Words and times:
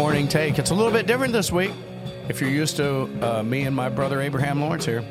morning 0.00 0.26
take. 0.26 0.58
It's 0.58 0.70
a 0.70 0.74
little 0.74 0.90
bit 0.90 1.06
different 1.06 1.30
this 1.34 1.52
week. 1.52 1.70
If 2.30 2.40
you're 2.40 2.48
used 2.48 2.76
to 2.76 3.02
uh, 3.22 3.42
me 3.42 3.64
and 3.64 3.76
my 3.76 3.90
brother 3.90 4.22
Abraham 4.22 4.58
Lawrence 4.58 4.86
here, 4.86 5.04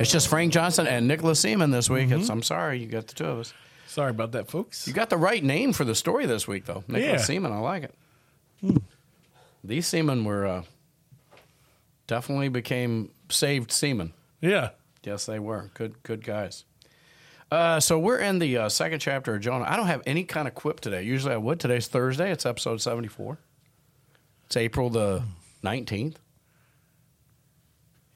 it's 0.00 0.10
just 0.10 0.26
Frank 0.26 0.52
Johnson 0.52 0.88
and 0.88 1.06
Nicholas 1.06 1.38
Seaman 1.38 1.70
this 1.70 1.88
week. 1.88 2.10
It's, 2.10 2.28
I'm 2.28 2.42
sorry, 2.42 2.80
you 2.80 2.86
got 2.88 3.06
the 3.06 3.14
two 3.14 3.26
of 3.26 3.38
us. 3.38 3.54
Sorry 3.86 4.10
about 4.10 4.32
that, 4.32 4.50
folks. 4.50 4.88
You 4.88 4.92
got 4.92 5.10
the 5.10 5.16
right 5.16 5.44
name 5.44 5.72
for 5.72 5.84
the 5.84 5.94
story 5.94 6.26
this 6.26 6.48
week, 6.48 6.64
though. 6.64 6.82
Nicholas 6.88 7.20
Yeah. 7.20 7.24
Seaman, 7.24 7.52
I 7.52 7.58
like 7.60 7.84
it. 7.84 8.82
These 9.62 9.86
seamen 9.86 10.24
were 10.24 10.44
uh, 10.44 10.62
definitely 12.08 12.48
became 12.48 13.12
saved 13.30 13.70
seamen. 13.70 14.12
yeah. 14.40 14.70
Yes, 15.04 15.24
they 15.26 15.38
were 15.38 15.70
good, 15.74 16.02
good 16.02 16.24
guys. 16.24 16.64
Uh, 17.52 17.78
so 17.78 17.96
we're 17.96 18.18
in 18.18 18.40
the 18.40 18.58
uh, 18.58 18.68
second 18.68 18.98
chapter 18.98 19.36
of 19.36 19.40
Jonah. 19.40 19.66
I 19.68 19.76
don't 19.76 19.86
have 19.86 20.02
any 20.04 20.24
kind 20.24 20.48
of 20.48 20.56
quip 20.56 20.80
today. 20.80 21.02
Usually 21.04 21.32
I 21.32 21.36
would. 21.36 21.60
Today's 21.60 21.86
Thursday. 21.86 22.32
It's 22.32 22.44
episode 22.44 22.80
seventy-four. 22.80 23.38
It's 24.48 24.56
April 24.56 24.88
the 24.88 25.24
nineteenth. 25.62 26.18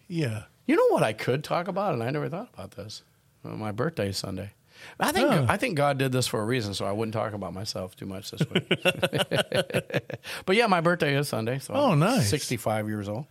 Yeah. 0.09 0.45
You 0.66 0.77
know 0.77 0.86
what 0.88 1.02
I 1.02 1.12
could 1.12 1.45
talk 1.45 1.68
about, 1.68 1.92
and 1.92 2.02
I 2.02 2.08
never 2.10 2.30
thought 2.30 2.48
about 2.55 2.70
this. 2.70 3.02
Well, 3.42 3.55
my 3.56 3.70
birthday 3.70 4.08
is 4.08 4.16
Sunday. 4.16 4.52
I 4.98 5.12
think 5.12 5.28
Oh. 5.30 5.45
I 5.46 5.58
think 5.58 5.77
God 5.77 5.98
did 5.98 6.10
this 6.10 6.27
for 6.27 6.41
a 6.41 6.45
reason, 6.46 6.72
so 6.72 6.86
I 6.86 6.92
wouldn't 6.92 7.12
talk 7.12 7.34
about 7.34 7.52
myself 7.52 7.95
too 7.96 8.06
much 8.06 8.30
this 8.30 8.48
week. 8.48 8.66
but 10.46 10.56
yeah, 10.56 10.66
my 10.68 10.80
birthday 10.80 11.14
is 11.16 11.28
Sunday. 11.28 11.58
So 11.58 11.74
Oh, 11.74 11.92
I'm 11.92 11.98
nice. 11.98 12.30
Sixty-five 12.30 12.88
years 12.88 13.10
old. 13.10 13.27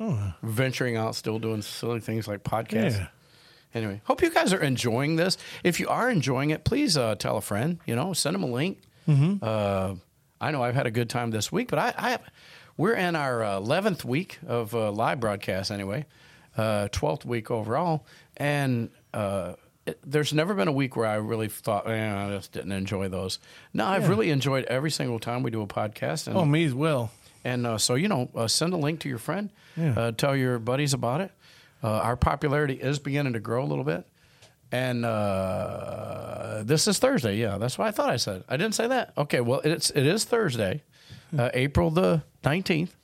Oh. 0.00 0.32
Venturing 0.42 0.96
out, 0.96 1.14
still 1.16 1.38
doing 1.38 1.60
silly 1.60 2.00
things 2.00 2.26
like 2.26 2.42
podcasts. 2.42 2.92
Yeah. 2.96 3.08
Anyway, 3.74 4.00
hope 4.04 4.22
you 4.22 4.30
guys 4.30 4.54
are 4.54 4.62
enjoying 4.62 5.16
this. 5.16 5.36
If 5.62 5.78
you 5.78 5.88
are 5.88 6.08
enjoying 6.08 6.50
it, 6.50 6.64
please 6.64 6.96
uh, 6.96 7.16
tell 7.16 7.36
a 7.36 7.42
friend. 7.42 7.80
You 7.84 7.96
know, 7.96 8.14
send 8.14 8.34
them 8.34 8.44
a 8.44 8.46
link. 8.46 8.78
Uh, 9.42 9.96
I 10.40 10.50
know 10.50 10.62
I've 10.62 10.74
had 10.74 10.86
a 10.86 10.90
good 10.90 11.10
time 11.10 11.30
this 11.30 11.52
week, 11.52 11.68
but 11.68 11.78
I, 11.78 11.94
I 11.96 12.18
we're 12.76 12.94
in 12.94 13.14
our 13.16 13.42
uh, 13.44 13.56
eleventh 13.58 14.04
week 14.04 14.38
of 14.46 14.74
uh, 14.74 14.90
live 14.90 15.20
broadcast 15.20 15.70
anyway, 15.70 16.06
uh, 16.56 16.88
twelfth 16.92 17.24
week 17.26 17.50
overall, 17.50 18.06
and 18.36 18.90
uh, 19.12 19.54
it, 19.86 19.98
there's 20.04 20.32
never 20.32 20.54
been 20.54 20.68
a 20.68 20.72
week 20.72 20.96
where 20.96 21.06
I 21.06 21.16
really 21.16 21.48
thought, 21.48 21.88
eh, 21.88 22.14
I 22.26 22.30
just 22.30 22.52
didn't 22.52 22.72
enjoy 22.72 23.08
those. 23.08 23.38
No, 23.74 23.86
I've 23.86 24.02
Yeah. 24.04 24.08
really 24.08 24.30
enjoyed 24.30 24.64
every 24.64 24.90
single 24.90 25.18
time 25.18 25.42
we 25.42 25.50
do 25.50 25.62
a 25.62 25.66
podcast. 25.66 26.26
And, 26.26 26.36
Oh, 26.36 26.44
me 26.44 26.64
as 26.64 26.74
well. 26.74 27.10
and 27.44 27.66
uh, 27.66 27.78
so, 27.78 27.94
you 27.94 28.08
know, 28.08 28.28
uh, 28.34 28.46
send 28.46 28.72
a 28.72 28.76
link 28.76 29.00
to 29.00 29.08
your 29.08 29.18
friend. 29.18 29.50
Yeah. 29.76 29.94
Uh, 29.96 30.12
tell 30.12 30.36
your 30.36 30.58
buddies 30.58 30.92
about 30.94 31.20
it. 31.22 31.32
Uh, 31.82 31.88
our 31.92 32.16
popularity 32.16 32.74
is 32.74 32.98
beginning 32.98 33.32
to 33.32 33.40
grow 33.40 33.62
a 33.62 33.66
little 33.66 33.84
bit. 33.84 34.06
And 34.72 35.04
uh, 35.04 36.62
this 36.64 36.86
is 36.86 36.98
Thursday. 36.98 37.36
Yeah, 37.36 37.58
that's 37.58 37.76
what 37.78 37.88
I 37.88 37.90
thought 37.90 38.10
I 38.10 38.16
said. 38.16 38.44
I 38.48 38.56
didn't 38.56 38.74
say 38.74 38.86
that. 38.88 39.12
Okay, 39.18 39.40
well, 39.40 39.60
it's 39.64 39.90
it 39.90 40.06
is 40.06 40.24
Thursday, 40.24 40.82
uh, 41.36 41.50
April 41.54 41.90
the 41.90 42.22
nineteenth, 42.44 42.94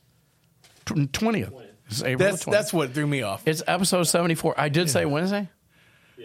twentieth. 1.13 1.53
It's 1.89 2.03
April 2.03 2.19
That's 2.19 2.45
the 2.45 2.51
20th. 2.51 2.55
that's 2.55 2.73
what 2.73 2.95
threw 2.95 3.07
me 3.07 3.23
off. 3.23 3.43
it's 3.47 3.63
episode 3.67 4.05
seventy 4.05 4.35
four. 4.35 4.55
I 4.59 4.69
did 4.69 4.91
say 4.91 5.05
Wednesday. 5.05 5.49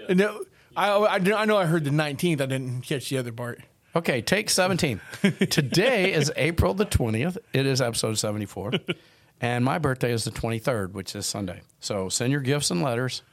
No, 0.09 0.43
I, 0.75 0.89
I 0.89 1.15
I 1.15 1.45
know 1.45 1.57
I 1.57 1.65
heard 1.65 1.83
the 1.83 1.91
19th. 1.91 2.41
I 2.41 2.45
didn't 2.45 2.81
catch 2.81 3.09
the 3.09 3.17
other 3.17 3.31
part. 3.31 3.61
Okay, 3.95 4.21
take 4.21 4.49
17. 4.49 5.01
Today 5.49 6.13
is 6.13 6.31
April 6.37 6.73
the 6.73 6.85
20th. 6.85 7.37
It 7.51 7.65
is 7.65 7.81
episode 7.81 8.17
74. 8.17 8.73
And 9.43 9.65
my 9.65 9.79
birthday 9.79 10.13
is 10.13 10.23
the 10.23 10.29
23rd, 10.29 10.91
which 10.91 11.15
is 11.15 11.25
Sunday. 11.25 11.61
So 11.79 12.09
send 12.09 12.31
your 12.31 12.41
gifts 12.41 12.69
and 12.69 12.83
letters. 12.83 13.23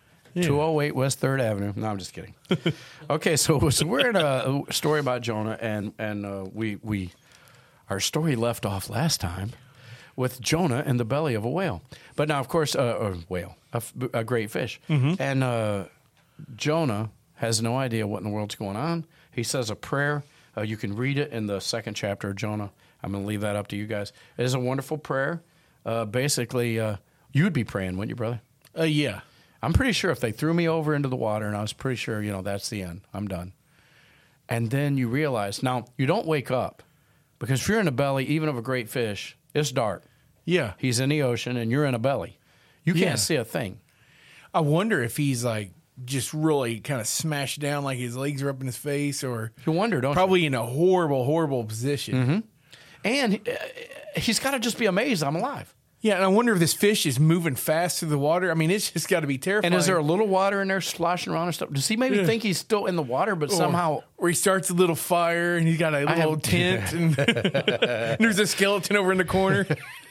208 0.46 0.94
West 0.94 1.20
3rd 1.20 1.40
Avenue. 1.40 1.72
No, 1.76 1.86
I'm 1.88 1.98
just 1.98 2.12
kidding. 2.12 2.34
okay, 3.10 3.36
so, 3.36 3.70
so 3.70 3.86
we're 3.86 4.08
in 4.08 4.16
a 4.16 4.62
story 4.72 5.00
about 5.00 5.22
Jonah, 5.22 5.58
and, 5.60 5.92
and 5.98 6.24
uh, 6.26 6.46
we, 6.52 6.76
we, 6.82 7.10
our 7.90 8.00
story 8.00 8.36
left 8.36 8.64
off 8.66 8.88
last 8.90 9.20
time 9.20 9.52
with 10.16 10.40
Jonah 10.40 10.82
in 10.86 10.96
the 10.96 11.04
belly 11.04 11.34
of 11.34 11.44
a 11.44 11.48
whale. 11.50 11.82
But 12.16 12.28
now, 12.28 12.40
of 12.40 12.48
course, 12.48 12.74
uh, 12.74 12.98
a 13.00 13.12
whale, 13.32 13.56
a, 13.72 13.76
f- 13.76 13.92
a 14.12 14.24
great 14.24 14.50
fish. 14.50 14.80
And 14.88 15.44
uh, 15.44 15.84
Jonah 16.56 17.10
has 17.36 17.62
no 17.62 17.76
idea 17.76 18.06
what 18.06 18.18
in 18.18 18.24
the 18.24 18.30
world's 18.30 18.54
going 18.56 18.76
on. 18.76 19.04
He 19.30 19.42
says 19.44 19.70
a 19.70 19.76
prayer. 19.76 20.24
Uh, 20.56 20.62
you 20.62 20.76
can 20.76 20.96
read 20.96 21.18
it 21.18 21.30
in 21.30 21.46
the 21.46 21.60
second 21.60 21.94
chapter 21.94 22.30
of 22.30 22.36
Jonah. 22.36 22.70
I'm 23.02 23.12
going 23.12 23.22
to 23.22 23.28
leave 23.28 23.42
that 23.42 23.54
up 23.54 23.68
to 23.68 23.76
you 23.76 23.86
guys. 23.86 24.12
It 24.36 24.44
is 24.44 24.54
a 24.54 24.58
wonderful 24.58 24.98
prayer. 24.98 25.40
Uh, 25.86 26.04
basically, 26.04 26.80
uh, 26.80 26.96
you'd 27.32 27.52
be 27.52 27.62
praying, 27.62 27.96
wouldn't 27.96 28.10
you, 28.10 28.16
brother? 28.16 28.40
Uh, 28.76 28.82
yeah. 28.82 29.20
I'm 29.62 29.72
pretty 29.72 29.92
sure 29.92 30.10
if 30.10 30.20
they 30.20 30.30
threw 30.32 30.54
me 30.54 30.68
over 30.68 30.94
into 30.94 31.08
the 31.08 31.16
water 31.16 31.46
and 31.46 31.56
I 31.56 31.62
was 31.62 31.72
pretty 31.72 31.96
sure, 31.96 32.22
you 32.22 32.30
know, 32.32 32.42
that's 32.42 32.68
the 32.68 32.82
end. 32.82 33.00
I'm 33.12 33.26
done. 33.26 33.52
And 34.48 34.70
then 34.70 34.96
you 34.96 35.08
realize, 35.08 35.62
now, 35.62 35.86
you 35.96 36.06
don't 36.06 36.26
wake 36.26 36.50
up 36.50 36.82
because 37.38 37.60
if 37.60 37.68
you're 37.68 37.80
in 37.80 37.84
the 37.86 37.92
belly, 37.92 38.24
even 38.26 38.48
of 38.48 38.56
a 38.56 38.62
great 38.62 38.88
fish, 38.88 39.36
it's 39.54 39.72
dark. 39.72 40.04
Yeah. 40.44 40.74
He's 40.78 41.00
in 41.00 41.08
the 41.10 41.22
ocean 41.22 41.56
and 41.56 41.70
you're 41.70 41.84
in 41.84 41.94
a 41.94 41.98
belly. 41.98 42.38
You 42.84 42.92
can't 42.94 43.04
Yeah. 43.04 43.14
see 43.16 43.34
a 43.36 43.44
thing. 43.44 43.80
I 44.54 44.60
wonder 44.60 45.02
if 45.02 45.16
he's 45.16 45.44
like 45.44 45.72
just 46.04 46.32
really 46.32 46.78
kind 46.80 47.00
of 47.00 47.06
smashed 47.08 47.58
down, 47.60 47.82
like 47.84 47.98
his 47.98 48.16
legs 48.16 48.42
are 48.42 48.48
up 48.50 48.60
in 48.60 48.66
his 48.66 48.76
face, 48.76 49.22
or 49.24 49.52
You 49.66 49.72
wonder, 49.72 50.00
don't 50.00 50.12
you? 50.12 50.14
probably 50.14 50.46
in 50.46 50.54
a 50.54 50.64
horrible, 50.64 51.24
horrible 51.24 51.64
position. 51.64 52.44
And 53.04 53.34
uh, 53.48 54.18
he's 54.20 54.38
got 54.38 54.52
to 54.52 54.58
just 54.60 54.78
be 54.78 54.86
amazed 54.86 55.22
I'm 55.22 55.36
alive. 55.36 55.74
Yeah, 56.00 56.14
and 56.14 56.24
I 56.24 56.28
wonder 56.28 56.52
if 56.52 56.60
this 56.60 56.74
fish 56.74 57.06
is 57.06 57.18
moving 57.18 57.56
fast 57.56 57.98
through 58.00 58.10
the 58.10 58.18
water. 58.18 58.50
I 58.50 58.54
mean, 58.54 58.70
it's 58.70 58.90
just 58.92 59.08
got 59.08 59.20
to 59.20 59.26
be 59.26 59.36
terrifying. 59.38 59.72
And 59.72 59.78
is 59.80 59.86
there 59.86 59.96
a 59.98 60.02
little 60.02 60.28
water 60.28 60.62
in 60.62 60.68
there 60.68 60.80
sloshing 60.80 61.32
around 61.32 61.46
and 61.46 61.54
stuff? 61.54 61.72
Does 61.72 61.88
he 61.88 61.96
maybe 61.96 62.18
Yeah. 62.18 62.24
think 62.26 62.44
he's 62.44 62.58
still 62.58 62.86
in 62.86 62.94
the 62.94 63.02
water, 63.02 63.34
but 63.34 63.50
Or- 63.50 63.56
somehow 63.56 64.02
where 64.18 64.28
he 64.28 64.34
starts 64.34 64.68
a 64.68 64.74
little 64.74 64.96
fire 64.96 65.56
and 65.56 65.66
he's 65.66 65.78
got 65.78 65.94
a 65.94 66.00
little 66.00 66.32
have- 66.34 66.42
tent 66.42 66.92
and 66.92 67.14
there's 68.18 68.38
a 68.40 68.46
skeleton 68.46 68.96
over 68.96 69.12
in 69.12 69.18
the 69.18 69.24
corner. 69.24 69.64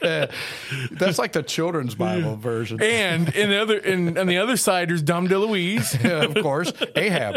that's 0.90 1.18
like 1.18 1.32
the 1.32 1.42
children's 1.42 1.94
Bible 1.94 2.36
version? 2.36 2.82
And 2.82 3.28
in 3.34 3.50
the 3.50 3.60
other, 3.60 3.78
and 3.78 4.16
on 4.18 4.26
the 4.26 4.38
other 4.38 4.56
side, 4.56 4.88
there's 4.88 5.02
Dom 5.02 5.28
DeLuise. 5.28 6.02
Yeah, 6.02 6.22
of 6.24 6.34
course, 6.42 6.72
Ahab. 6.96 7.36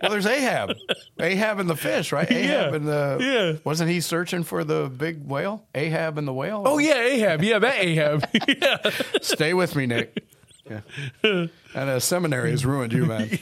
Well, 0.00 0.10
there's 0.10 0.26
Ahab. 0.26 0.74
Ahab 1.20 1.58
and 1.60 1.68
the 1.68 1.76
fish, 1.76 2.10
right? 2.10 2.30
Ahab 2.30 2.70
Yeah. 2.70 2.76
and 2.76 2.88
the 2.88 3.18
Yeah. 3.20 3.60
Wasn't 3.64 3.90
he 3.90 4.00
searching 4.00 4.44
for 4.44 4.64
the 4.64 4.88
big 4.88 5.26
whale? 5.26 5.66
Ahab 5.74 6.16
and 6.18 6.26
the 6.26 6.32
whale. 6.32 6.62
Oh 6.64 6.78
yeah, 6.78 7.00
Ahab. 7.02 7.42
Yeah, 7.42 7.58
that 7.58 7.74
Ahab. 7.76 8.26
yeah. 8.48 8.78
Stay 9.20 9.52
with 9.54 9.76
me, 9.76 9.86
Nick. 9.86 10.24
Yeah. 10.70 10.80
And 11.22 11.50
a 11.90 12.00
seminary 12.00 12.50
has 12.50 12.64
ruined 12.64 12.92
you, 12.92 13.04
man. 13.06 13.38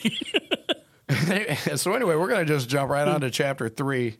so 1.77 1.95
anyway, 1.95 2.17
we're 2.17 2.29
going 2.29 2.45
to 2.47 2.53
just 2.53 2.69
jump 2.69 2.91
right 2.91 3.07
on 3.07 3.21
to 3.21 3.31
chapter 3.31 3.69
three, 3.69 4.17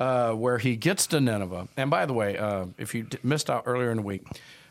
uh, 0.00 0.32
where 0.32 0.58
he 0.58 0.76
gets 0.76 1.06
to 1.08 1.20
Nineveh. 1.20 1.68
And 1.76 1.90
by 1.90 2.06
the 2.06 2.12
way, 2.12 2.36
uh, 2.36 2.66
if 2.78 2.94
you 2.94 3.04
d- 3.04 3.18
missed 3.22 3.48
out 3.48 3.64
earlier 3.66 3.90
in 3.90 3.98
the 3.98 4.02
week, 4.02 4.26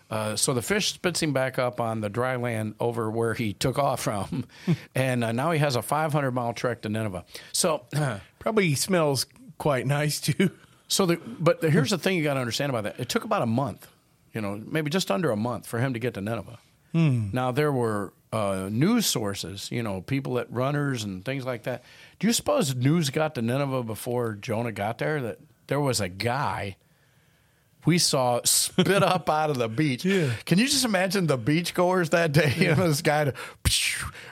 uh, 0.09 0.35
so 0.35 0.53
the 0.53 0.61
fish 0.61 0.93
spits 0.93 1.21
him 1.23 1.33
back 1.33 1.57
up 1.57 1.79
on 1.79 2.01
the 2.01 2.09
dry 2.09 2.35
land 2.35 2.75
over 2.79 3.09
where 3.09 3.33
he 3.33 3.53
took 3.53 3.79
off 3.79 4.01
from, 4.01 4.45
and 4.95 5.23
uh, 5.23 5.31
now 5.31 5.51
he 5.51 5.59
has 5.59 5.75
a 5.75 5.81
500 5.81 6.31
mile 6.31 6.53
trek 6.53 6.81
to 6.81 6.89
Nineveh. 6.89 7.25
So. 7.51 7.85
Probably 8.39 8.75
smells 8.75 9.25
quite 9.57 9.87
nice 9.87 10.21
too. 10.21 10.51
So, 10.87 11.07
the, 11.07 11.15
but 11.17 11.61
the, 11.61 11.71
here's 11.71 11.89
the 11.89 11.97
thing 11.97 12.15
you 12.15 12.23
got 12.23 12.35
to 12.35 12.39
understand 12.39 12.69
about 12.69 12.83
that. 12.83 12.99
It 12.99 13.09
took 13.09 13.23
about 13.23 13.41
a 13.41 13.47
month, 13.47 13.87
you 14.33 14.41
know, 14.41 14.61
maybe 14.63 14.91
just 14.91 15.09
under 15.09 15.31
a 15.31 15.35
month 15.35 15.65
for 15.65 15.79
him 15.79 15.93
to 15.93 15.99
get 15.99 16.13
to 16.13 16.21
Nineveh. 16.21 16.59
Now 17.33 17.51
there 17.51 17.71
were 17.71 18.13
uh, 18.35 18.69
news 18.69 19.05
sources, 19.05 19.69
you 19.71 19.81
know, 19.83 20.01
people 20.01 20.37
at 20.39 20.51
runners 20.51 21.03
and 21.03 21.23
things 21.23 21.45
like 21.45 21.63
that. 21.63 21.83
Do 22.19 22.27
you 22.27 22.33
suppose 22.33 22.75
news 22.75 23.09
got 23.09 23.35
to 23.35 23.41
Nineveh 23.41 23.83
before 23.83 24.33
Jonah 24.33 24.71
got 24.71 24.97
there? 24.97 25.21
That 25.21 25.39
there 25.67 25.79
was 25.79 26.01
a 26.01 26.09
guy 26.09 26.75
we 27.85 27.97
saw 27.99 28.41
spit 28.43 29.03
up 29.03 29.29
out 29.29 29.49
of 29.51 29.57
the 29.57 29.69
beach. 29.69 30.03
Yeah. 30.03 30.31
Can 30.45 30.57
you 30.57 30.65
just 30.65 30.85
imagine 30.85 31.27
the 31.27 31.37
beachgoers 31.37 32.09
that 32.09 32.31
day? 32.31 32.53
You 32.57 32.75
know, 32.75 32.87
this 32.87 33.01
guy. 33.01 33.25
To, 33.25 33.33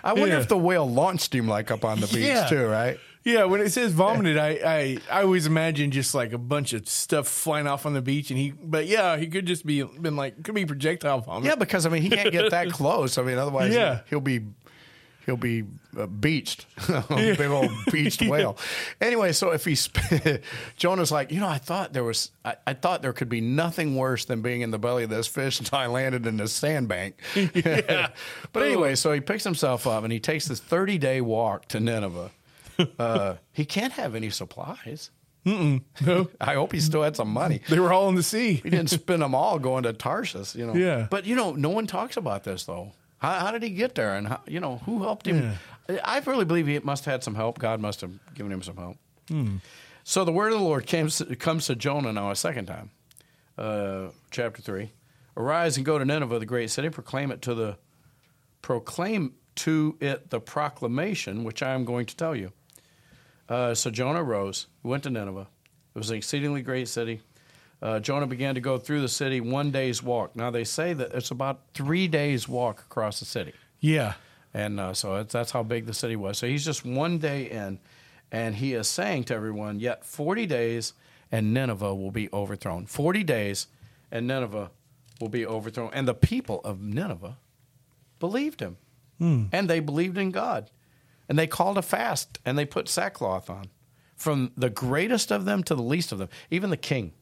I 0.03 0.13
wonder 0.13 0.35
Yeah. 0.35 0.39
if 0.41 0.47
the 0.47 0.57
whale 0.57 0.89
launched 0.89 1.33
him 1.35 1.47
like 1.47 1.69
up 1.71 1.85
on 1.85 1.99
the 1.99 2.07
beach 2.07 2.25
Yeah. 2.25 2.47
too, 2.47 2.65
right? 2.65 2.97
Yeah, 3.25 3.45
when 3.45 3.61
it 3.61 3.69
says 3.71 3.93
vomited, 3.93 4.37
I, 4.37 4.49
I 4.65 4.97
I 5.09 5.21
always 5.23 5.45
imagine 5.45 5.91
just 5.91 6.13
like 6.13 6.33
a 6.33 6.37
bunch 6.37 6.73
of 6.73 6.87
stuff 6.89 7.27
flying 7.27 7.67
off 7.67 7.85
on 7.85 7.93
the 7.93 8.01
beach, 8.01 8.29
and 8.31 8.37
he. 8.37 8.51
But 8.51 8.85
yeah, 8.87 9.15
he 9.17 9.27
could 9.27 9.45
just 9.45 9.65
be 9.65 9.81
been 9.83 10.15
like 10.17 10.43
could 10.43 10.55
be 10.55 10.65
projectile 10.65 11.19
vomit. 11.21 11.45
Yeah, 11.45 11.55
because 11.55 11.85
I 11.85 11.89
mean 11.89 12.01
he 12.01 12.09
can't 12.09 12.31
get 12.31 12.51
that 12.51 12.69
close. 12.71 13.17
I 13.17 13.21
mean, 13.23 13.37
otherwise 13.37 13.73
Yeah. 13.73 14.01
he'll 14.09 14.19
be 14.19 14.41
he'll 15.25 15.37
be 15.37 15.63
uh, 15.97 16.05
beached, 16.05 16.65
big 17.09 17.39
old 17.49 17.71
beached 17.93 18.21
whale. 18.23 18.57
Anyway, 18.99 19.31
so 19.31 19.51
if 19.51 19.63
he 19.63 19.75
sp- 19.79 20.43
Jonah's 20.75 21.13
like, 21.13 21.31
you 21.31 21.39
know, 21.39 21.47
I 21.47 21.59
thought 21.59 21.93
there 21.93 22.03
was, 22.03 22.31
I, 22.43 22.57
I 22.67 22.73
thought 22.73 23.01
there 23.01 23.13
could 23.13 23.29
be 23.29 23.39
nothing 23.39 23.95
worse 23.95 24.25
than 24.25 24.41
being 24.41 24.59
in 24.59 24.71
the 24.71 24.79
belly 24.79 25.05
of 25.05 25.09
this 25.09 25.27
fish 25.27 25.59
until 25.59 25.77
I 25.79 25.85
landed 25.87 26.27
in 26.27 26.35
this 26.35 26.51
sandbank. 26.51 27.15
Yeah. 27.35 28.09
But 28.51 28.63
anyway, 28.63 28.95
so 28.95 29.13
he 29.13 29.21
picks 29.21 29.45
himself 29.45 29.87
up 29.87 30.03
and 30.03 30.11
he 30.11 30.19
takes 30.19 30.45
this 30.45 30.59
thirty 30.59 30.97
day 30.97 31.21
walk 31.21 31.69
to 31.69 31.79
Nineveh. 31.79 32.31
Uh, 32.99 33.35
he 33.51 33.65
can't 33.65 33.93
have 33.93 34.15
any 34.15 34.29
supplies. 34.29 35.11
No, 35.45 35.81
I 36.41 36.53
hope 36.53 36.71
he 36.71 36.79
still 36.79 37.03
had 37.03 37.15
some 37.17 37.29
money. 37.29 37.61
they 37.67 37.79
were 37.79 37.91
all 37.91 38.07
in 38.09 38.15
the 38.15 38.23
sea. 38.23 38.53
He 38.63 38.69
didn't 38.69 38.89
spend 38.89 39.21
them 39.21 39.35
all 39.35 39.59
going 39.59 39.83
to 39.83 39.91
Tarsus, 39.93 40.55
you 40.55 40.65
know. 40.65 40.73
Yeah. 40.73 41.07
But 41.09 41.25
you 41.25 41.35
know, 41.35 41.51
no 41.51 41.69
one 41.69 41.85
talks 41.87 42.15
about 42.15 42.43
this 42.45 42.63
though. 42.63 42.93
How, 43.17 43.33
how 43.39 43.51
did 43.51 43.61
he 43.63 43.69
get 43.69 43.95
there, 43.95 44.15
and 44.15 44.27
how, 44.27 44.41
you 44.47 44.59
know 44.61 44.77
who 44.85 45.03
helped 45.03 45.25
him? 45.27 45.53
I 46.03 46.19
really 46.19 46.45
believe 46.45 46.67
he 46.67 46.79
must 46.79 47.03
have 47.05 47.11
had 47.11 47.23
some 47.23 47.35
help. 47.35 47.59
God 47.59 47.81
must 47.81 47.99
have 48.01 48.11
given 48.33 48.51
him 48.53 48.61
some 48.61 48.77
help. 48.77 48.97
So 50.05 50.23
the 50.25 50.31
word 50.31 50.53
of 50.53 50.59
the 50.59 50.65
Lord 50.65 50.87
comes 50.87 51.21
comes 51.39 51.65
to 51.67 51.75
Jonah 51.75 52.13
now 52.13 52.31
a 52.31 52.35
second 52.35 52.65
time. 52.67 52.91
uh, 53.57 54.07
chapter 54.31 54.61
3. 54.61 54.91
Arise 55.35 55.77
and 55.77 55.85
go 55.85 55.97
to 55.97 56.05
Nineveh, 56.05 56.39
the 56.39 56.45
great 56.45 56.69
city, 56.69 56.89
proclaim 56.89 57.31
it 57.31 57.41
to 57.43 57.53
the 57.53 57.77
proclaim 58.61 59.33
to 59.55 59.97
it 59.99 60.29
the 60.29 60.39
proclamation 60.39 61.43
which 61.43 61.61
I 61.61 61.73
am 61.73 61.85
going 61.85 62.05
to 62.07 62.15
tell 62.15 62.35
you. 62.35 62.51
Uh, 63.53 63.75
so 63.75 63.91
Jonah 63.91 64.23
rose, 64.23 64.65
went 64.81 65.03
to 65.03 65.09
Nineveh. 65.11 65.47
It 65.95 65.97
was 65.99 66.09
an 66.09 66.17
exceedingly 66.17 66.61
great 66.63 66.87
city. 66.87 67.21
Uh, 67.81 67.99
Jonah 67.99 68.25
began 68.27 68.55
to 68.55 68.61
go 68.61 68.77
through 68.79 69.01
the 69.01 69.07
city 69.07 69.41
one 69.41 69.69
day's 69.69 70.01
walk. 70.01 70.35
Now 70.35 70.49
they 70.49 70.63
say 70.63 70.93
that 70.93 71.13
it's 71.13 71.29
about 71.31 71.59
three 71.73 72.07
days' 72.07 72.47
walk 72.49 72.79
across 72.79 73.19
the 73.19 73.25
city, 73.25 73.53
Yeah. 73.79 74.13
and 74.53 74.79
uh, 74.79 74.93
so 74.93 75.21
that's 75.23 75.51
how 75.51 75.61
big 75.63 75.85
the 75.85 75.93
city 75.93 76.15
was. 76.15 76.37
So 76.39 76.47
he's 76.47 76.65
just 76.65 76.83
one 76.85 77.19
day 77.19 77.49
in, 77.49 77.79
and 78.31 78.55
he 78.55 78.73
is 78.73 78.87
saying 78.87 79.25
to 79.25 79.33
everyone, 79.35 79.79
"Yet 79.79 80.03
forty 80.05 80.45
days, 80.47 80.93
and 81.31 81.53
Nineveh 81.53 81.93
will 81.93 82.11
be 82.11 82.29
overthrown. 82.33 82.85
Forty 82.87 83.23
days, 83.23 83.67
and 84.11 84.25
Nineveh 84.27 84.71
will 85.19 85.29
be 85.29 85.45
overthrown." 85.45 85.91
And 85.93 86.07
the 86.07 86.13
people 86.15 86.61
of 86.63 86.81
Nineveh 86.81 87.37
believed 88.19 88.61
him, 88.61 88.77
and 89.19 89.69
they 89.69 89.79
believed 89.79 90.17
in 90.17 90.31
God, 90.31 90.71
and 91.29 91.37
they 91.37 91.47
called 91.47 91.77
a 91.77 91.81
fast, 91.81 92.39
and 92.45 92.57
they 92.57 92.65
put 92.65 92.89
sackcloth 92.89 93.49
on, 93.49 93.65
from 94.15 94.51
the 94.57 94.69
greatest 94.69 95.31
of 95.31 95.45
them 95.45 95.63
to 95.63 95.75
the 95.75 95.81
least 95.81 96.11
of 96.11 96.17
them, 96.17 96.29
even 96.51 96.69
the 96.69 96.77
king. 96.77 97.13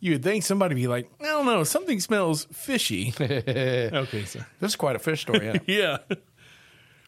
You 0.00 0.12
would 0.12 0.22
think 0.22 0.44
somebody 0.44 0.74
would 0.74 0.80
be 0.80 0.86
like, 0.86 1.10
I 1.20 1.24
don't 1.24 1.46
know, 1.46 1.62
something 1.62 2.00
smells 2.00 2.46
fishy. 2.52 3.12
okay, 3.20 4.24
so 4.24 4.40
This 4.58 4.72
is 4.72 4.76
quite 4.76 4.96
a 4.96 4.98
fish 4.98 5.20
story. 5.22 5.46
Yeah. 5.46 5.58
yeah, 5.66 5.98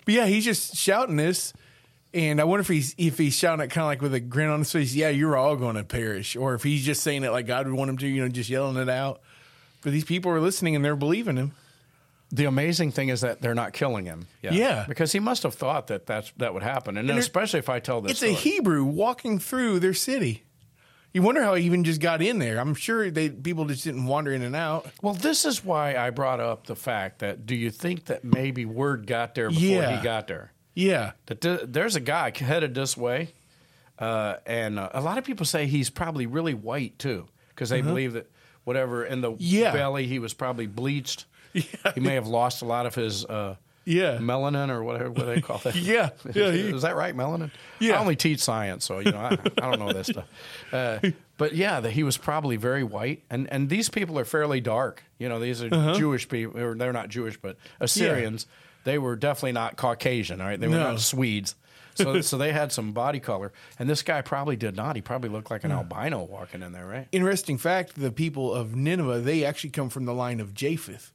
but 0.05 0.15
yeah, 0.15 0.27
he's 0.27 0.45
just 0.45 0.77
shouting 0.77 1.17
this, 1.17 1.55
and 2.13 2.41
I 2.41 2.45
wonder 2.45 2.61
if 2.61 2.69
he's 2.69 2.95
if 2.99 3.17
he's 3.17 3.35
shouting 3.35 3.65
it 3.65 3.69
kind 3.69 3.85
of 3.85 3.89
like 3.89 4.03
with 4.03 4.15
a 4.15 4.21
grin 4.21 4.51
on 4.51 4.59
his 4.59 4.73
face. 4.73 4.95
Yeah, 4.95 5.09
you're 5.09 5.37
all 5.37 5.57
going 5.57 5.77
to 5.77 5.85
perish, 5.85 6.37
or 6.37 6.55
if 6.55 6.63
he's 6.63 6.85
just 6.85 7.03
saying 7.03 7.25
it 7.25 7.31
like 7.31 7.47
God 7.47 7.67
would 7.67 7.75
want 7.77 7.89
him 7.89 7.99
to, 7.99 8.07
you 8.07 8.21
know, 8.21 8.29
just 8.29 8.51
yelling 8.51 8.77
it 8.77 8.89
out. 8.91 9.23
But 9.83 9.93
these 9.93 10.05
people 10.05 10.31
are 10.31 10.41
listening 10.41 10.77
and 10.77 10.85
they're 10.85 10.97
believing 10.97 11.37
him. 11.37 11.53
The 12.35 12.47
amazing 12.47 12.93
thing 12.93 13.11
is 13.11 13.21
that 13.21 13.43
they're 13.43 13.55
not 13.55 13.75
killing 13.75 14.07
him. 14.07 14.27
Yeah. 14.41 14.87
because 14.89 15.13
he 15.13 15.21
must 15.21 15.43
have 15.43 15.55
thought 15.55 15.89
that 15.89 16.07
that's, 16.07 16.33
that 16.39 16.55
would 16.55 16.63
happen, 16.63 16.97
and, 16.97 17.07
then 17.09 17.17
there- 17.17 17.21
especially 17.21 17.59
if 17.59 17.69
I 17.69 17.79
tell 17.79 18.01
this. 18.01 18.13
It's 18.13 18.23
a. 18.23 18.33
Hebrew 18.33 18.85
walking 18.85 19.39
through 19.39 19.81
their 19.81 19.93
city. 19.95 20.45
You 21.13 21.21
wonder 21.21 21.43
how 21.43 21.55
he 21.57 21.67
even 21.67 21.85
just 21.85 22.01
got 22.01 22.23
in 22.23 22.39
there. 22.39 22.59
I'm 22.59 22.75
sure 22.75 23.11
they 23.11 23.29
people 23.29 23.67
just 23.67 23.85
didn't 23.85 24.07
wander 24.07 24.33
in 24.33 24.41
and 24.41 24.57
out. 24.57 24.87
Well, 25.03 25.13
this 25.13 25.45
is 25.45 25.63
why 25.63 25.95
I 25.95 26.09
brought 26.09 26.41
up 26.41 26.67
the 26.67 26.75
fact 26.75 27.19
that 27.19 27.45
do 27.45 27.55
you 27.55 27.71
think 27.71 28.07
that 28.07 28.25
maybe 28.25 28.65
word 28.65 29.07
got 29.07 29.35
there 29.35 29.51
before 29.51 29.63
Yeah. 29.63 29.99
he 29.99 30.03
got 30.03 30.27
there? 30.27 30.53
Yeah, 30.75 31.13
That 31.27 31.43
th- 31.43 31.61
there's 31.65 31.97
a 31.97 32.01
guy 32.01 32.33
headed 32.35 32.75
this 32.75 32.97
way, 32.97 33.35
uh, 33.99 34.37
and 34.47 34.79
uh, 34.79 34.89
a 34.95 35.03
lot 35.03 35.19
of 35.19 35.25
people 35.25 35.45
say 35.45 35.67
he's 35.67 35.91
probably 35.91 36.27
really 36.27 36.55
white 36.55 36.99
too, 36.99 37.27
because 37.51 37.69
they 37.69 37.83
believe 37.83 38.15
that 38.15 38.31
whatever 38.65 39.05
in 39.05 39.21
the 39.21 39.29
Uh-huh. 39.33 39.37
Yeah. 39.39 39.73
belly 39.73 40.07
he 40.07 40.19
was 40.19 40.33
probably 40.33 40.67
bleached. 40.67 41.27
He 41.53 42.01
may 42.01 42.15
have 42.15 42.27
lost 42.27 42.63
a 42.63 42.65
lot 42.65 42.87
of 42.87 42.95
his 42.95 43.25
uh, 43.25 43.57
yeah, 43.85 44.19
melanin 44.19 44.71
or 44.71 44.83
whatever 44.85 45.11
what 45.11 45.27
they 45.27 45.41
call 45.41 45.59
that. 45.59 45.75
yeah, 45.77 46.11
yeah. 46.35 46.51
he- 46.53 46.61
is 46.71 46.83
that 46.83 46.97
right, 46.97 47.15
melanin? 47.17 47.51
Yeah. 47.81 47.95
I 47.95 47.99
only 47.99 48.17
teach 48.17 48.41
science, 48.41 48.85
so 48.85 49.01
you 49.01 49.11
know 49.13 49.19
I, 49.19 49.33
I 49.33 49.71
don't 49.71 49.79
know 49.81 49.93
this 49.93 50.07
stuff. 50.09 50.29
Uh, 50.73 50.99
but 51.37 51.55
yeah, 51.55 51.81
that 51.81 51.91
he 51.91 52.03
was 52.05 52.17
probably 52.17 52.57
very 52.57 52.85
white, 52.85 53.23
and 53.29 53.51
and 53.53 53.69
these 53.69 53.89
people 53.89 54.19
are 54.19 54.25
fairly 54.25 54.61
dark. 54.61 55.03
You 55.19 55.29
know, 55.29 55.39
these 55.41 55.63
are 55.63 55.73
Uh-huh. 55.75 55.95
Jewish 55.95 56.29
people, 56.29 56.61
or 56.61 56.75
they're 56.75 56.93
not 56.93 57.09
Jewish, 57.09 57.37
but 57.37 57.57
Assyrians. 57.81 58.47
They 58.85 58.99
were 58.99 59.15
definitely 59.17 59.53
not 59.53 59.77
Caucasian, 59.77 60.41
all 60.41 60.47
right? 60.49 60.59
They 60.59 60.67
were 60.67 60.75
No. 60.75 60.91
not 60.93 61.01
Swedes. 61.01 61.55
So, 61.95 62.21
so 62.23 62.37
they 62.39 62.53
had 62.53 62.73
some 62.73 62.93
body 62.93 63.21
color, 63.21 63.53
and 63.79 63.89
this 63.89 64.03
guy 64.03 64.23
probably 64.23 64.57
did 64.57 64.75
not. 64.75 64.97
He 64.97 65.03
probably 65.03 65.29
looked 65.29 65.51
like 65.51 65.63
an 65.65 65.71
albino 65.73 66.23
walking 66.25 66.63
in 66.63 66.73
there, 66.73 66.87
right? 66.87 67.07
Interesting 67.13 67.59
fact: 67.59 67.95
the 68.01 68.11
people 68.11 68.53
of 68.53 68.75
Nineveh 68.75 69.21
they 69.21 69.45
actually 69.45 69.71
come 69.71 69.89
from 69.91 70.05
the 70.05 70.15
line 70.15 70.41
of 70.41 70.55
Japheth, 70.55 71.13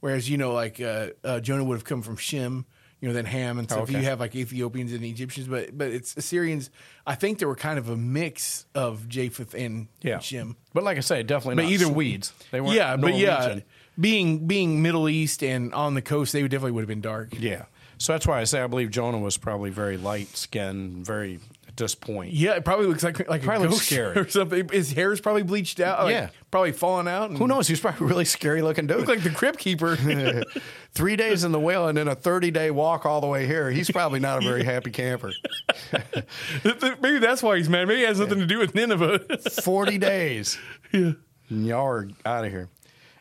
whereas 0.00 0.28
you 0.28 0.36
know, 0.38 0.52
like 0.52 0.80
uh, 0.80 1.08
uh, 1.24 1.40
Jonah 1.40 1.64
would 1.64 1.76
have 1.76 1.84
come 1.84 2.02
from 2.02 2.16
Shem. 2.16 2.66
You 3.00 3.08
know, 3.08 3.14
then 3.14 3.24
Ham 3.24 3.58
and 3.58 3.66
stuff. 3.66 3.84
Okay. 3.84 3.94
You 3.98 4.04
have 4.04 4.20
like 4.20 4.34
Ethiopians 4.36 4.92
and 4.92 5.02
Egyptians, 5.02 5.48
but 5.48 5.76
but 5.76 5.88
it's 5.88 6.14
Assyrians. 6.18 6.68
I 7.06 7.14
think 7.14 7.38
they 7.38 7.46
were 7.46 7.56
kind 7.56 7.78
of 7.78 7.88
a 7.88 7.96
mix 7.96 8.66
of 8.74 9.08
Japheth 9.08 9.54
and 9.54 9.88
Yeah. 10.02 10.18
Shem. 10.18 10.54
But 10.74 10.84
like 10.84 10.98
I 10.98 11.00
say, 11.00 11.22
definitely 11.22 11.54
But 11.56 11.62
not 11.62 11.72
either- 11.72 11.84
Swedes. 11.86 12.34
They 12.50 12.60
weren't. 12.60 12.74
Yeah, 12.74 12.96
but 12.98 13.14
yeah, 13.14 13.38
Norwegian. 13.38 13.62
being 13.98 14.46
being 14.46 14.82
Middle 14.82 15.08
East 15.08 15.42
and 15.42 15.72
on 15.72 15.94
the 15.94 16.02
coast, 16.02 16.34
they 16.34 16.42
would 16.42 16.50
definitely 16.50 16.72
would 16.72 16.82
have 16.82 16.88
been 16.88 17.00
dark. 17.00 17.28
Yeah. 17.38 17.64
So 17.96 18.12
that's 18.12 18.26
why 18.26 18.38
I 18.40 18.44
say 18.44 18.60
I 18.60 18.66
believe 18.66 18.90
Jonah 18.90 19.18
was 19.18 19.38
probably 19.38 19.70
very 19.70 19.96
light 19.96 20.36
skinned, 20.36 21.06
very 21.06 21.40
this 21.80 21.96
point. 21.96 22.32
Yeah, 22.32 22.52
it 22.52 22.64
probably 22.64 22.86
looks 22.86 23.02
like 23.02 23.28
like 23.28 23.42
Probably 23.42 23.66
a 23.66 23.70
ghost 23.70 23.86
scary. 23.86 24.16
or 24.16 24.28
something. 24.28 24.68
His 24.68 24.92
hair 24.92 25.12
is 25.12 25.20
probably 25.20 25.42
bleached 25.42 25.80
out. 25.80 26.04
like, 26.04 26.12
Yeah. 26.12 26.28
probably 26.52 26.70
falling 26.70 27.08
out. 27.08 27.30
And 27.30 27.38
Who 27.38 27.48
knows? 27.48 27.66
He's 27.66 27.80
probably 27.80 28.06
really 28.06 28.24
scary 28.24 28.62
looking 28.62 28.86
dude. 28.86 28.98
Look 28.98 29.08
like 29.08 29.22
the 29.24 29.30
crypt 29.30 29.58
keeper. 29.58 29.96
Three 30.92 31.16
days 31.16 31.42
in 31.42 31.50
the 31.50 31.58
whale 31.58 31.88
and 31.88 31.98
then 31.98 32.06
a 32.06 32.14
30 32.14 32.52
day 32.52 32.70
walk 32.70 33.04
all 33.04 33.20
the 33.20 33.26
way 33.26 33.46
here. 33.46 33.70
He's 33.72 33.90
probably 33.90 34.20
not 34.20 34.38
a 34.40 34.46
very 34.46 34.62
happy 34.72 34.90
camper. 34.92 35.32
Maybe 37.02 37.18
that's 37.18 37.42
why 37.42 37.56
he's 37.56 37.68
mad. 37.68 37.88
Maybe 37.88 38.02
it 38.02 38.08
has 38.08 38.20
nothing 38.20 38.38
to 38.38 38.46
do 38.46 38.58
with 38.58 38.74
Nineveh. 38.74 39.38
40 39.62 39.98
days. 39.98 40.58
yeah. 40.92 41.12
Y'all 41.48 41.84
are 41.86 42.08
out 42.24 42.44
of 42.44 42.52
here. 42.52 42.68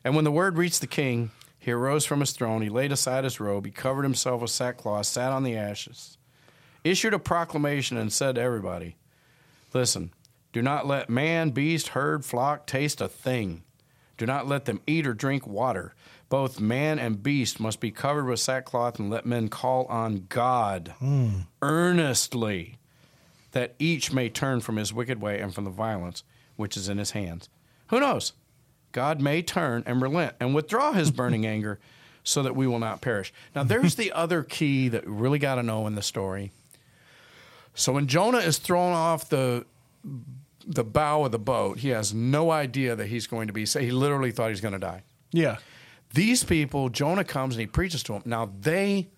And 0.04 0.16
when 0.16 0.24
the 0.24 0.32
word 0.32 0.56
reached 0.58 0.82
the 0.82 0.88
king, 0.88 1.32
he 1.58 1.72
arose 1.72 2.06
from 2.06 2.20
his 2.20 2.32
throne. 2.32 2.62
He 2.62 2.70
laid 2.70 2.92
aside 2.92 3.24
his 3.24 3.40
robe. 3.40 3.66
He 3.66 3.72
covered 3.72 4.04
himself 4.04 4.42
with 4.42 4.52
sackcloth, 4.52 5.08
sat 5.08 5.32
on 5.32 5.42
the 5.44 5.58
ashes, 5.58 6.19
issued 6.84 7.14
a 7.14 7.20
proclamation, 7.20 7.98
and 7.98 8.12
said 8.12 8.36
to 8.36 8.42
everybody, 8.42 8.96
Listen, 9.74 10.12
do 10.52 10.62
not 10.62 10.88
let 10.88 11.10
man, 11.10 11.52
beast, 11.52 11.90
herd, 11.90 12.26
flock 12.26 12.66
taste 12.66 13.02
a 13.02 13.08
thing. 13.08 13.64
Do 14.18 14.26
not 14.26 14.48
let 14.48 14.66
them 14.66 14.82
eat 14.86 15.08
or 15.08 15.14
drink 15.14 15.48
water. 15.48 15.94
Both 16.28 16.60
man 16.60 17.00
and 17.00 17.24
beast 17.24 17.60
must 17.60 17.80
be 17.80 17.92
covered 17.92 18.26
with 18.26 18.40
sackcloth, 18.40 19.00
and 19.00 19.10
let 19.10 19.26
men 19.26 19.50
call 19.50 19.86
on 19.86 20.26
God 20.30 20.94
hmm. 21.00 21.30
earnestly, 21.62 22.78
that 23.52 23.76
each 23.80 24.12
may 24.12 24.30
turn 24.30 24.60
from 24.60 24.76
his 24.76 24.94
wicked 24.94 25.22
way 25.22 25.40
and 25.40 25.54
from 25.54 25.64
the 25.64 25.70
violence 25.70 26.24
which 26.56 26.76
is 26.76 26.90
in 26.90 26.98
his 26.98 27.12
hands. 27.12 27.50
Who 27.88 28.00
knows? 28.00 28.34
God 28.92 29.22
may 29.22 29.42
turn 29.42 29.84
and 29.86 30.02
relent 30.02 30.36
and 30.40 30.54
withdraw 30.54 30.92
his 30.92 31.12
burning 31.12 31.46
anger 31.48 31.80
so 32.24 32.44
that 32.44 32.56
we 32.56 32.68
will 32.68 32.80
not 32.80 33.02
perish. 33.02 33.34
Now, 33.56 33.64
there's 33.64 33.96
the 33.96 34.12
other 34.12 34.44
key 34.44 34.90
that 34.90 35.06
we 35.06 35.12
really 35.12 35.40
got 35.40 35.56
to 35.56 35.64
know 35.64 35.88
in 35.88 35.96
the 35.96 36.02
story. 36.02 36.52
So, 37.80 37.94
when 37.94 38.08
Jonah 38.08 38.40
is 38.40 38.58
thrown 38.58 38.92
off 38.92 39.30
the 39.30 39.66
the 40.68 40.84
bow 40.84 41.24
of 41.24 41.32
the 41.32 41.40
boat, 41.40 41.80
he 41.80 41.90
has 41.90 42.14
no 42.14 42.52
idea 42.52 42.96
that 42.96 43.08
he's 43.08 43.26
going 43.26 43.48
to 43.48 43.54
be 43.54 43.66
saved. 43.66 43.86
He 43.86 43.92
literally 43.92 44.32
thought 44.32 44.50
he's 44.50 44.62
going 44.62 44.74
to 44.74 44.80
die. 44.80 45.04
Yeah. 45.32 45.58
These 46.14 46.44
people, 46.44 46.90
Jonah 46.90 47.24
comes 47.24 47.56
and 47.56 47.62
he 47.62 47.68
preaches 47.68 48.04
to 48.04 48.14
them. 48.14 48.24
Now, 48.26 48.52
they 48.60 49.10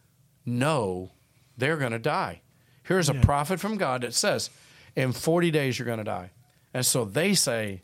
know 0.45 1.11
they're 1.57 1.77
going 1.77 1.91
to 1.91 1.99
die. 1.99 2.41
Here's 2.83 3.09
a 3.09 3.13
prophet 3.15 3.59
from 3.59 3.77
God 3.77 4.01
that 4.01 4.13
says, 4.13 4.49
in 4.95 5.11
40 5.11 5.51
days, 5.51 5.77
you're 5.77 5.85
going 5.85 5.97
to 5.97 6.03
die. 6.03 6.31
And 6.73 6.85
so 6.85 7.03
they 7.03 7.33
say, 7.33 7.81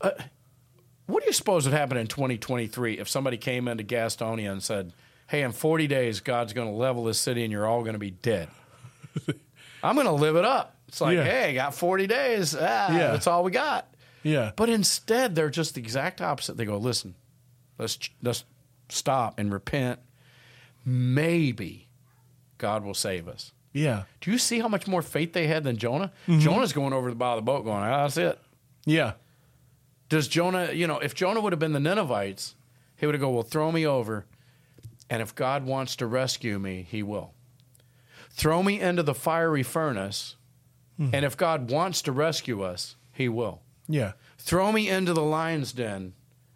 uh, 0.00 0.10
what 1.06 1.22
do 1.22 1.28
you 1.28 1.32
suppose 1.32 1.64
would 1.64 1.74
happen 1.74 1.96
in 1.96 2.06
2023 2.08 2.98
if 2.98 3.08
somebody 3.08 3.36
came 3.36 3.68
into 3.68 3.84
Gastonia 3.84 4.50
and 4.50 4.62
said, 4.62 4.92
hey, 5.28 5.42
in 5.42 5.52
40 5.52 5.86
days, 5.86 6.20
God's 6.20 6.52
going 6.52 6.68
to 6.68 6.74
level 6.74 7.04
this 7.04 7.18
city 7.18 7.42
and 7.42 7.52
you're 7.52 7.66
all 7.66 7.82
going 7.82 7.94
to 7.94 7.98
be 7.98 8.10
dead? 8.10 8.48
I'm 9.86 9.94
going 9.94 10.06
to 10.06 10.12
live 10.12 10.36
it 10.36 10.44
up. 10.44 10.76
It's 10.88 11.00
like, 11.00 11.16
Yeah. 11.16 11.24
hey, 11.24 11.54
got 11.54 11.74
40 11.74 12.06
days. 12.06 12.54
Ah, 12.54 12.60
Yeah. 12.92 13.12
That's 13.12 13.26
all 13.26 13.42
we 13.44 13.50
got. 13.50 13.92
Yeah. 14.22 14.52
But 14.56 14.68
instead, 14.68 15.34
they're 15.34 15.50
just 15.50 15.74
the 15.74 15.80
exact 15.80 16.20
opposite. 16.20 16.56
They 16.56 16.64
go, 16.64 16.76
listen, 16.78 17.14
let's 17.78 17.98
let's 18.22 18.44
stop 18.88 19.38
and 19.38 19.52
repent. 19.52 20.00
Maybe 20.84 21.88
God 22.58 22.84
will 22.84 22.94
save 22.94 23.28
us. 23.28 23.52
Yeah. 23.72 24.04
Do 24.20 24.30
you 24.30 24.38
see 24.38 24.60
how 24.60 24.68
much 24.68 24.86
more 24.86 25.02
faith 25.02 25.32
they 25.32 25.46
had 25.46 25.64
than 25.64 25.76
Jonah? 25.76 26.12
Mm-hmm. 26.26 26.40
Jonah's 26.40 26.72
going 26.72 26.92
over 26.92 27.10
the 27.10 27.16
bow 27.16 27.32
of 27.32 27.36
the 27.38 27.42
boat, 27.42 27.64
going, 27.64 27.82
ah, 27.82 28.02
"That's 28.04 28.16
it." 28.16 28.38
Yeah. 28.84 29.12
Does 30.08 30.28
Jonah? 30.28 30.72
You 30.72 30.86
know, 30.86 30.98
if 30.98 31.14
Jonah 31.14 31.40
would 31.40 31.52
have 31.52 31.58
been 31.58 31.72
the 31.72 31.80
Ninevites, 31.80 32.54
he 32.96 33.04
would 33.06 33.14
have 33.14 33.20
go, 33.20 33.30
"Well, 33.30 33.42
throw 33.42 33.70
me 33.72 33.86
over, 33.86 34.24
and 35.10 35.20
if 35.20 35.34
God 35.34 35.64
wants 35.66 35.96
to 35.96 36.06
rescue 36.06 36.58
me, 36.58 36.86
He 36.88 37.02
will. 37.02 37.32
Throw 38.36 38.62
me 38.62 38.78
into 38.80 39.02
the 39.02 39.14
fiery 39.14 39.62
furnace, 39.64 40.36
Hmm. 40.96 41.10
and 41.12 41.24
if 41.24 41.36
God 41.36 41.70
wants 41.70 42.00
to 42.02 42.12
rescue 42.12 42.62
us, 42.62 42.94
He 43.12 43.28
will." 43.28 43.62
Yeah. 43.88 44.12
throw 44.38 44.70
me 44.70 44.88
into 44.88 45.12
the 45.12 45.22
lion's 45.22 45.72
den, 45.72 46.12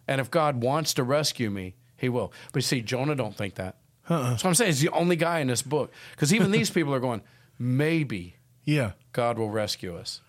and 0.07 0.21
if 0.21 0.31
God 0.31 0.61
wants 0.63 0.93
to 0.93 1.03
rescue 1.03 1.49
me, 1.49 1.75
He 1.97 2.07
will. 2.07 2.31
But 2.53 2.63
see, 2.63 2.81
Jonah 2.81 3.15
don't 3.15 3.35
think 3.35 3.55
that. 3.55 3.75
Uh-uh. 4.09 4.37
So 4.37 4.47
I'm 4.47 4.55
saying 4.55 4.69
he's 4.71 4.79
the 4.81 4.89
only 4.89 5.15
guy 5.17 5.39
in 5.39 5.47
this 5.47 5.61
book 5.61 5.91
because 6.11 6.33
even 6.33 6.51
these 6.51 6.69
people 6.69 6.93
are 6.93 6.99
going, 7.01 7.21
maybe 7.59 8.35
Yeah. 8.63 8.91
God 9.13 9.37
will 9.37 9.49
rescue 9.49 9.95
us. 9.97 10.21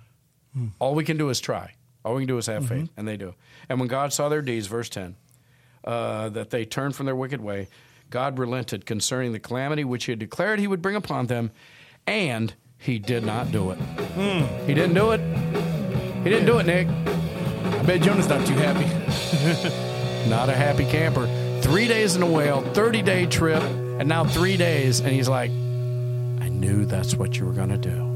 All 0.80 0.94
we 0.94 1.04
can 1.04 1.16
do 1.16 1.28
is 1.30 1.40
try. 1.40 1.74
All 2.04 2.14
we 2.16 2.22
can 2.22 2.28
do 2.28 2.36
is 2.38 2.46
have 2.46 2.66
faith, 2.68 2.90
and 2.96 3.06
they 3.08 3.16
do. 3.16 3.34
And 3.68 3.78
when 3.78 3.88
God 3.88 4.12
saw 4.12 4.28
their 4.28 4.42
deeds, 4.42 4.66
verse 4.66 4.88
ten, 4.88 5.16
uh, 5.84 6.28
that 6.30 6.50
they 6.50 6.64
turned 6.64 6.94
from 6.96 7.06
their 7.06 7.16
wicked 7.16 7.40
way, 7.40 7.68
God 8.12 8.38
relented 8.38 8.84
concerning 8.84 9.32
the 9.32 9.40
calamity 9.40 9.84
which 9.84 10.04
He 10.04 10.12
had 10.12 10.18
declared 10.18 10.60
He 10.60 10.68
would 10.68 10.82
bring 10.82 10.94
upon 10.96 11.26
them, 11.26 11.50
and 12.06 12.54
He 12.78 12.98
did 12.98 13.24
not 13.24 13.50
do 13.50 13.70
it. 13.70 13.76
Hmm. 13.76 14.66
He 14.66 14.74
didn't 14.74 14.94
do 14.94 15.12
it. 15.12 15.20
He 16.22 16.30
didn't 16.30 16.44
do 16.44 16.58
it, 16.58 16.66
Nick. 16.66 16.88
I 16.88 17.82
bet 17.84 18.02
Jonah's 18.02 18.28
not 18.28 18.46
too 18.46 18.54
happy. 18.54 18.86
Not 20.28 20.48
a 20.48 20.52
happy 20.52 20.84
camper. 20.84 21.26
Three 21.62 21.88
days 21.88 22.14
in 22.14 22.22
a 22.22 22.30
whale, 22.30 22.62
30 22.62 23.02
day 23.02 23.26
trip, 23.26 23.60
and 23.60 24.08
now 24.08 24.24
three 24.24 24.56
days. 24.56 25.00
And 25.00 25.08
he's 25.08 25.28
like, 25.28 25.50
I 25.50 26.48
knew 26.48 26.84
that's 26.84 27.16
what 27.16 27.36
you 27.36 27.44
were 27.44 27.52
going 27.52 27.70
to 27.70 27.76
do. 27.76 28.11